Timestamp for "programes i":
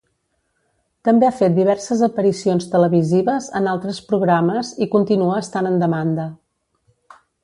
4.13-4.91